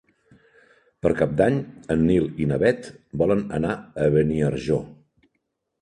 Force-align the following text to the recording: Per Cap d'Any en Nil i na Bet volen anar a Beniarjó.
Per 1.05 1.11
Cap 1.19 1.35
d'Any 1.41 1.59
en 1.97 2.07
Nil 2.09 2.27
i 2.45 2.49
na 2.55 2.59
Bet 2.65 2.91
volen 3.23 3.47
anar 3.61 3.79
a 4.07 4.13
Beniarjó. 4.19 4.85